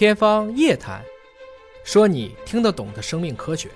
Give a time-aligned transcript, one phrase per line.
[0.00, 1.04] 天方夜谭，
[1.84, 3.68] 说你听得懂的生命科学。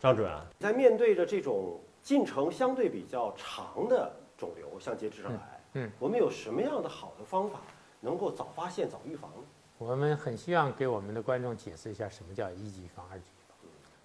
[0.00, 7.60] 张主任啊，在面对着这种进程相对比较长的肿瘤，像结直肠癌，嗯嗯我们有什么样的好的方法
[8.00, 9.44] 能够早发现、早预防呢？
[9.76, 13.58] 我们很希望给我们的观众解释一下什么叫一级预防、二级预防。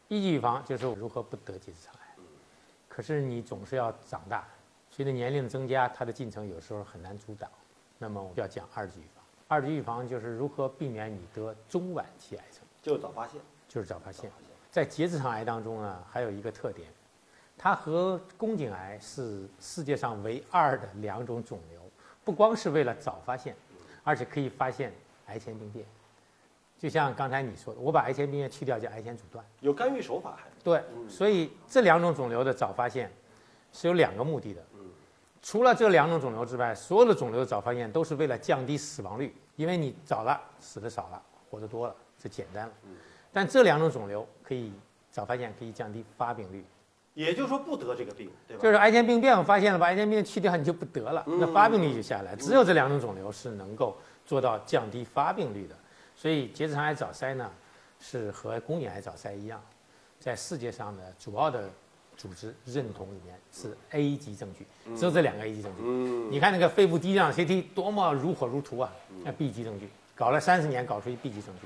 [0.09, 2.23] 一级预防就是如何不得结直肠癌，
[2.89, 4.45] 可是你总是要长大，
[4.89, 7.49] 随着年龄的增加，它的进程有时候很难阻挡。
[7.97, 9.20] 那么我们要讲二级预防。
[9.51, 13.41] 二级预防就是如何避免你得中晚期癌症，就是早发现。
[13.67, 14.31] 就是早发现。
[14.69, 16.87] 在结直肠癌当中呢，还有一个特点，
[17.57, 21.81] 它和宫颈癌是世界上唯二的两种肿瘤，
[22.23, 23.53] 不光是为了早发现，
[24.05, 24.93] 而且可以发现
[25.25, 25.85] 癌前病变。
[26.77, 29.45] 就像刚才你说的，我把癌前病变去掉叫癌前阻断。
[29.59, 30.47] 有干预手法还。
[30.63, 33.11] 对，所以这两种肿瘤的早发现
[33.73, 34.63] 是有两个目的的。
[35.41, 42.73] 除了这两种肿瘤之外，所有的肿瘤的早发现都是为了降低死亡率，因为你早了死的少了，活得多了，这简单了。
[43.33, 44.71] 但这两种肿瘤可以
[45.09, 46.63] 早发现，可以降低发病率。
[47.13, 48.63] 也就是说不得这个病，对吧？
[48.63, 52.35] 就是癌前病变，我发现了，把癌前病变去掉，你就不得了，那发病率就下来。
[52.35, 55.75] 只有这两种肿瘤是能够做到降低发病率的。
[56.15, 57.51] 所以结直肠癌早筛呢，
[57.99, 59.61] 是和宫颈癌早筛一样，
[60.19, 61.69] 在世界上的主要的
[62.21, 65.81] 组织认同里面是 A 级证据，只有这两个 A 级证据。
[65.83, 71.65] 嗯，你看那个肺部低量 CT 多么如火如荼啊，那 B 级证据，搞了三十年搞出一 B 级证据，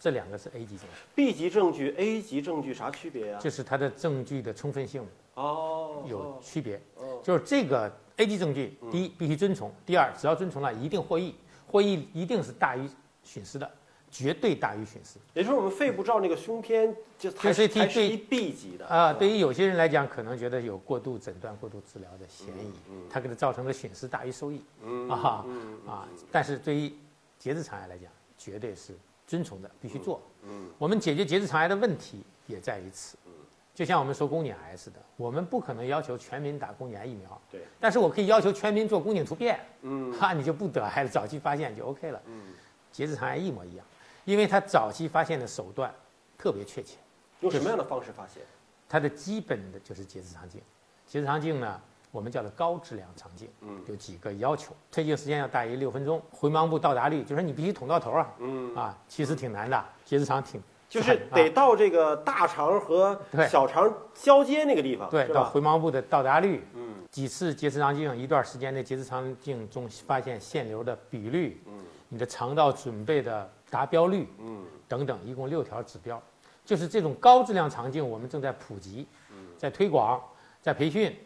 [0.00, 6.82] 这两个是 A 级证据，B 级证据、A 级证据啥区别呀、就是它的证据的充分性哦，有区别。
[6.96, 7.20] 哦。
[7.22, 11.32] 就是这个 A 级证据，第一必须遵从，第二只要遵从了，一定获益，
[11.68, 12.90] 获益一定是大于
[13.22, 13.70] 损失的，
[14.12, 15.18] 绝对大于损失。
[15.34, 22.72] 也就是我们肺部照那个胸片，就还是 CT 是一 B 级的啊、对于有些人来讲，可能觉得有过度诊断、过度治疗的嫌疑，
[23.10, 26.06] 它给它造成的损失大于收益，嗯啊嗯啊。
[26.30, 26.92] 但是对于
[27.38, 28.92] 结直肠癌来讲，绝对是
[29.26, 30.20] 遵从的，必须做。
[30.44, 33.16] 嗯我们解决结直肠癌的问题也在于此。
[33.74, 42.20] 就像我们说宫颈癌似的，我们不可能要求全民打宫颈癌疫苗，对，但是我可以要求全民做宫颈突变，嗯哈， 你就不得癌了，早期发现就 OK 了。
[42.26, 42.52] 嗯，
[42.92, 43.86] 结直肠癌一模一样，
[44.24, 45.92] 因为他早期发现的手段
[46.38, 46.96] 特别确切。
[47.40, 48.42] 用什么样的方式发现？
[48.88, 50.60] 它的基本的就是结直肠镜。
[51.06, 53.82] 结直肠镜呢，我们叫做高质量肠镜，嗯。
[53.88, 61.34] 有几个要求：推进时间要大于六分钟，回盲部到达率，就是你必须捅到头啊，嗯，啊，其实挺难的，结直肠挺就是啊。
[61.34, 65.26] 得到这个大肠和小肠交接那个地方，对？
[65.28, 66.94] 到回盲部的到达率，嗯。
[67.10, 71.80] 几次结直肠镜，一段时间内结直肠镜中发现腺瘤的比率，嗯。
[72.08, 76.22] 你的肠道准备的达标率嗯等等，一共六条指标。
[76.62, 79.08] 就是这种高质量场景，我们正在普及，
[79.56, 80.22] 在推广，
[80.60, 81.16] 在培训，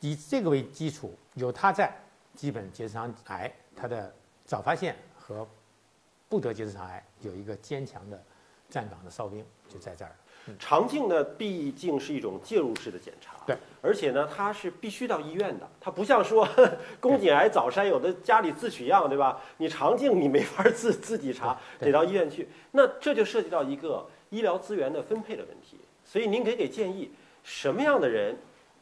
[0.00, 1.94] 以这个为基础，有它在，
[2.34, 4.10] 基本结直肠癌它的
[4.46, 5.46] 早发现和
[6.30, 8.20] 不得结直肠癌有一个坚强的
[8.70, 10.16] 站岗的哨兵就在这儿。
[10.58, 16.48] 肠镜呢，毕竟是一种介入式的检查，对，而且呢，它是必须到医院的，它不像说
[16.98, 19.40] 宫颈癌早筛，有的家里自取样，对吧？
[19.58, 25.78] 你肠镜你没法自 自己查，得到医院去，那这就涉及到一个医疗资源的分配的问题。
[26.04, 27.10] 所以您给给建议，
[27.44, 28.36] 什么样的人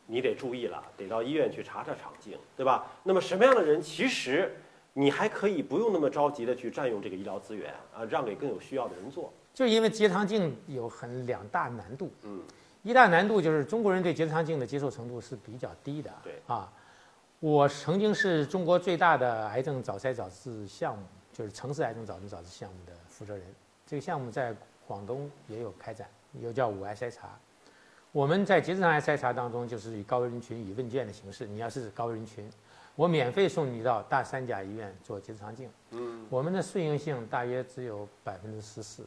[0.06, 2.90] 你得注意了，得到医院去查查肠镜，对吧？
[3.04, 4.56] 那么什么样的人其实
[4.94, 9.32] 你还可以不用那么着急的去占用这个医疗资源啊，让给更有需要的人做。
[9.52, 12.40] 就是因为结肠镜有很两大难度，嗯，
[12.82, 16.10] 一大难度就是中国人对结肠镜的接受程度是比较低的。
[16.22, 16.72] 对啊，
[17.40, 23.44] 我曾经是中国最大的癌症早筛早治项目，就是城市癌症早诊早治项目的负责人。
[23.86, 24.54] 这个项目在
[24.86, 26.08] 广东也有开展，
[26.40, 27.28] 又叫五癌筛查。
[28.12, 32.48] 我们在结直肠癌筛查当中，就是以高危人群以问卷的形式，你要是高危人群，
[32.96, 35.68] 我免费送你到大三甲医院做结直肠镜。
[35.90, 39.04] 嗯，我们的顺应性大约只有百分之十四，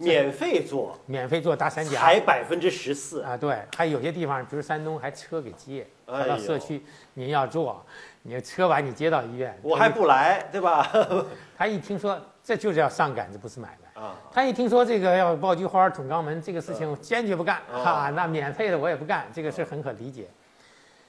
[0.00, 2.00] 免费做免费做大三甲。
[2.00, 6.82] 才百分之十四，啊，对，还有些地方，比如山东还车给接，跑到社区，
[7.14, 7.84] 您要做，
[8.22, 10.90] 你车把你接到医院，我还不来，对吧？
[11.56, 14.02] 他一听说这就是要上赶子，不是买卖。
[14.02, 20.26] 啊，他一听说这个要爆菊花、捅肛门这个事情，坚决不干，哦哈，那免费的我也不干，这个事很可理解。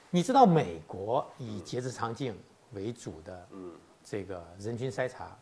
[0.09, 2.37] 你知道美国以结直肠镜
[2.73, 3.71] 为主的嗯
[4.03, 5.33] 这个人群筛查，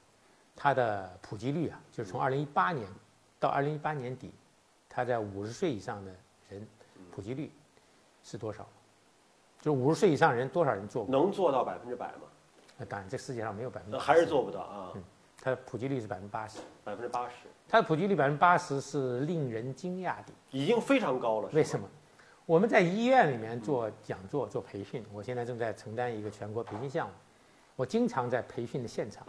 [0.56, 2.86] 它的普及率啊，就是从二零一八年
[3.40, 4.32] 到二零一八年底，
[4.90, 6.12] 它在五十岁以上的
[6.50, 6.68] 人
[7.12, 7.52] 普及率
[8.24, 8.68] 是多少？
[9.62, 11.12] 就是五十岁以上人多少人做过？
[11.12, 12.24] 能做到百分之百吗？
[12.78, 15.04] 那当然，这世界上没有百分之那还是做不到啊，嗯
[15.42, 17.36] 它的普及率是百分之八十，百分之八十，
[17.68, 20.34] 它的普及率百分之八十是令人惊讶的。
[20.52, 21.50] 已经非常高了。
[21.54, 21.88] 为什么？
[22.46, 27.14] 我们在医院里面做讲座、做培训，我现在正在承担一个全国培训项目，
[27.78, 29.26] 我经常在培训的现场，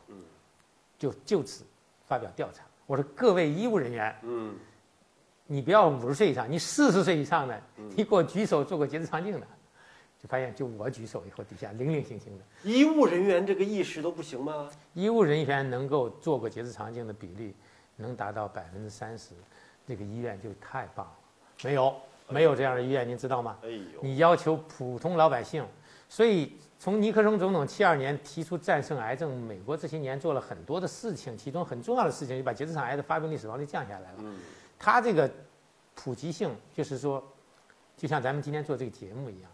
[0.99, 1.65] 就就此
[2.07, 4.53] 发表调查，我说各位医务人员，嗯，
[5.47, 7.89] 你不要五十岁以上，你四十岁以上的，嗯。
[7.97, 9.47] 你给我举手做过结直肠镜的，
[10.21, 12.45] 就发现就我举手以后，底下零零星星的。
[12.69, 14.69] 医务人员这个意识都不行吗？
[14.93, 17.55] 医务人员能够做过结直肠镜的比例
[17.95, 19.35] 能达到百分之三十，
[19.87, 21.13] 这个医院就太棒了。
[21.63, 21.95] 没有，
[22.31, 23.59] 没有这样的医院，您知道吗？
[23.63, 25.67] 哎呦，你要求普通老百姓，
[26.09, 34.19] 所以从尼克松总统七二年提出战胜癌症，美国这些年做了很多的事情，其中很重要的事情就把结直肠癌的发病率、死亡率降下来了。
[34.21, 34.39] 嗯
[34.83, 35.31] 它这个
[35.95, 37.23] 普及性，就是说，
[37.99, 39.51] 就像咱们今天做这个节目一样，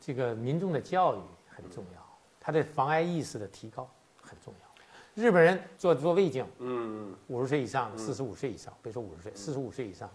[0.00, 3.88] 这个民众的教育很重要，他的防癌意识的提高
[4.20, 5.22] 很重要。
[5.22, 10.10] 日本人做做胃镜，嗯，五十岁以上、四十五岁以上，别说五十岁，四十五岁以上，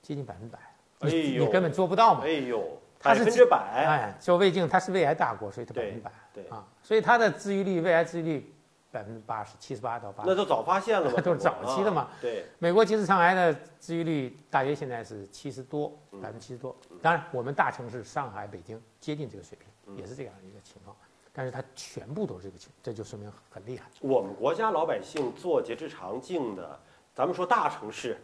[0.00, 0.56] 接近百分百，
[1.00, 2.30] 哎你呦你根本做不到嘛哎。
[2.32, 2.62] 呦，
[2.98, 8.54] 它是百分之百，哎，做胃镜它是胃癌大国，所以它百对分百对，啊，所以它的治愈率，胃癌治愈率
[8.90, 10.28] 百分之八十，七十八到八十。
[10.30, 16.74] 那都早发现了嘛， 都是早期的嘛啊对，美国结直肠癌的治愈率大约现在是七十多，嗯百分之七十多。
[17.02, 20.96] 当然，我们大城市上海、北京接近这个水平，嗯也是这样一个情况。
[21.32, 23.84] 但是它全部都是这个情，这就说明很厉害。
[24.00, 26.80] 我们国家老百姓做结直肠镜的，
[27.14, 28.16] 咱们说大城市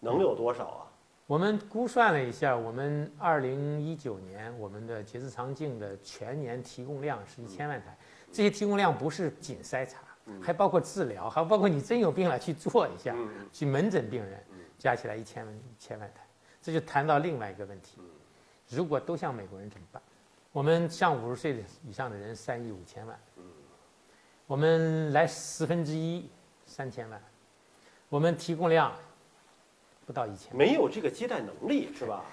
[0.00, 0.82] 能有多少啊？
[1.26, 7.96] 我们估算了一下，我们二零一九年我们的结直肠镜的全年提供量是一千万台，
[8.30, 10.00] 这些提供量不是仅筛查，
[10.42, 13.48] 还包括治疗，还包括你真有病了去做一下，嗯。
[13.50, 14.38] 去门诊病人，
[14.78, 16.20] 加起来一千万一千万台，
[16.60, 17.98] 这就谈到另外一个问题：
[18.68, 20.02] 如果都像美国人怎么办？
[20.52, 23.18] 我们像五十岁以上的人三亿五千万，
[24.46, 26.28] 我们来十分之一
[26.66, 27.18] 三千万，
[28.10, 28.92] 我们提供量
[30.06, 30.58] 不到一千万。
[30.58, 32.24] 没有这个接待能力是吧？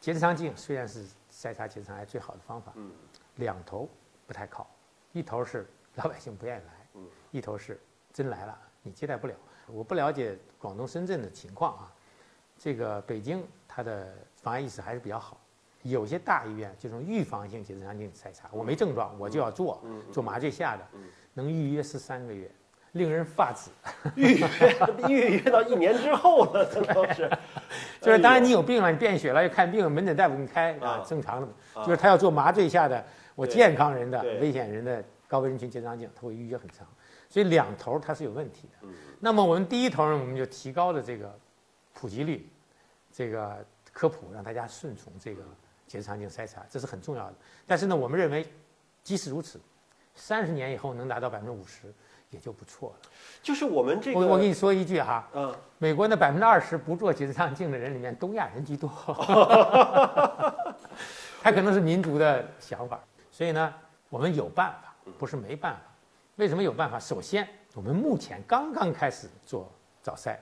[0.00, 2.90] 结直肠镜虽然是筛查结直肠癌最好的方法，嗯
[3.36, 3.88] 两头
[4.26, 4.68] 不太靠，
[5.12, 7.80] 一头是老百姓不愿意来，嗯一头是
[8.12, 9.34] 真来了你接待不了。
[9.68, 11.92] 我不了解广东、深圳的情况啊，
[12.58, 15.40] 这个北京它的防癌意识还是比较好。
[15.82, 22.50] 有些大医院这种预防性结直肠镜筛查，我没症状我就要做，嗯做麻醉下的嗯，能预约十三个月，
[22.96, 23.70] 令人发指。
[24.14, 24.48] 预约
[25.08, 27.30] 预约到一年之后了，这都是。
[28.00, 31.46] 就是当然你有有病了，你便血了，要看病，门诊大夫给你开啊啊，正常的。
[31.74, 33.04] 啊就是他要做麻醉下的，
[33.34, 36.86] 我健康人的、危险人的高危人群结肠镜，他会预约很长，
[37.28, 38.78] 所以两头它是有问题的。
[38.82, 41.34] 嗯那么我们第一头呢，我们就提高了这个
[41.94, 42.46] 普及率，
[43.10, 45.42] 这个科普，让大家顺从这个
[45.86, 47.34] 结直肠镜筛查，这是很重要的。
[47.66, 48.46] 但是呢，我们认为，
[49.02, 49.58] 即使如此，
[50.14, 51.92] 三十年以后能达到百分之五十，
[52.30, 52.96] 也就不错了。
[53.42, 58.88] 就是我们这个，我我跟你说一句哈，嗯，美国那百分之二十不做结直肠镜的人里面，东亚人居多，
[61.42, 63.00] 他可能是民族的想法。
[63.30, 63.72] 所以呢，
[64.08, 65.80] 我们有办法，不是没办法。
[66.36, 66.98] 为什么有办法？
[66.98, 69.70] 首先，我们目前刚刚开始做
[70.02, 70.36] 早筛，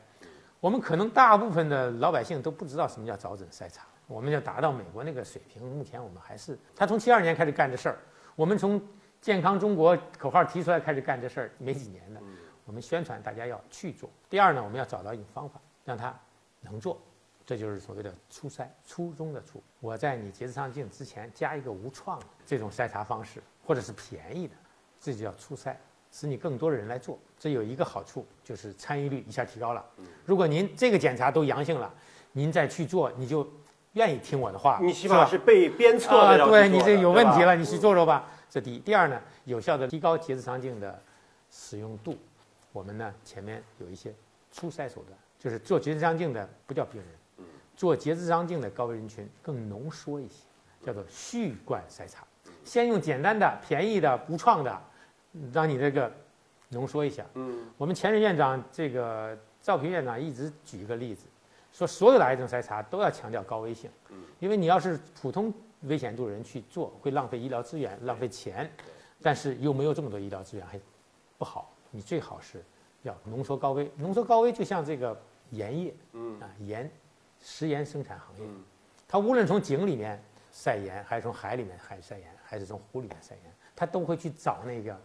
[0.60, 3.84] 我们可能大部分的老百姓都不知道什么叫早诊筛查。
[4.06, 7.98] 我们要达到美国那个水平，目前我们还是他从七二年开始干这事儿，
[8.36, 8.80] 我们从
[9.24, 12.20] 健康中国口号提出来开始干这事儿，没几年的。
[12.66, 14.10] 我们宣传大家要去做。
[14.28, 16.14] 第二呢，我们要找到一种方法，让他
[16.60, 17.00] 能做，
[17.46, 19.62] 这就是所谓的初筛，初中的初。
[19.80, 24.52] 我在你结直肠镜之前加一个无创的这种筛查方式，或者是便宜的，
[25.00, 25.74] 这就叫初筛，
[26.12, 27.18] 使你更多的人来做。
[27.38, 29.82] 这有一个好处，就是参与率一下提高了。
[30.26, 31.90] 如果您这个检查都阳性了，
[32.32, 33.50] 您再去做，你就
[33.94, 38.30] 愿意听我的话，你起码是被鞭策啊的要，去做的对你这有问题了，你去做做吧。
[38.54, 40.96] 这第一，第二呢，有效的提高结直肠镜的
[41.50, 42.16] 使用度。
[42.72, 44.14] 我们呢前面有一些
[44.52, 50.44] 初筛手段，就是做结直肠镜的不叫病人，做结直肠镜的高危人群更浓缩一些，
[50.86, 52.24] 叫做序贯筛查。
[52.62, 54.80] 先用简单的、便宜的、无创的，
[55.52, 56.08] 让你这个
[56.68, 57.26] 浓缩一下。
[57.34, 61.26] 嗯我们前任院长这个赵平院长一直举一个例子，
[61.72, 63.90] 说所有的癌症筛查都要强调高危性，
[64.38, 65.52] 因为你要是普通
[65.84, 68.70] 危险度人去做，会浪费医疗资源、浪费钱，
[69.22, 70.80] 但是又没有这么多医疗资源，还
[71.38, 71.74] 不好。
[71.90, 72.62] 你最好是
[73.02, 75.18] 要浓缩高危，浓缩高危就像这个
[75.50, 76.40] 盐业嗯。
[76.40, 76.90] 啊，盐
[77.40, 78.64] 食盐生产行业，嗯。
[79.06, 84.98] 它无论从井里面晒盐，还是从海里面海晒盐，还是从湖里面晒盐，它都会去找那个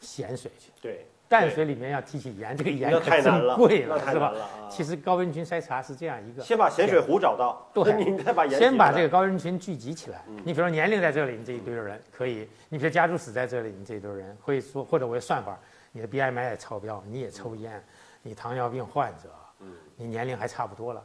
[0.00, 0.70] 咸水去。
[0.82, 4.32] 对，淡水里面要提取盐，这个盐太难了，贵了，是吧？
[4.70, 10.22] 其实高危人群筛查是这样一个，先把咸水湖找到，对 你再把盐先把这个高危人群聚集起来。
[10.28, 15.58] 嗯你比如说年龄在这里，你这一堆人可以；你比如家族史在这里，你这一堆人会说，或者我有算法，
[15.92, 17.82] 你的 BMI 也超标，你也抽烟，
[18.22, 21.02] 你糖尿病患者，嗯你年龄还差不多了，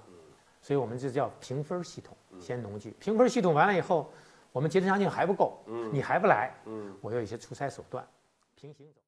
[0.61, 2.91] 所以我们这叫评分系统，先农具。
[2.99, 4.11] 评分系统完了以后，
[4.51, 6.93] 我们结直肠镜还不够，嗯你还不来，嗯。
[7.01, 8.05] 我有一些出差手段，
[8.55, 8.99] 平行走。